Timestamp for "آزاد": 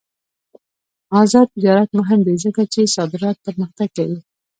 1.21-1.47